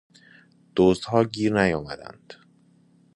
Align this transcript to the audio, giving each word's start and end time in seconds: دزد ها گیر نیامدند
دزد 0.75 1.03
ها 1.03 1.23
گیر 1.23 1.53
نیامدند 1.61 2.33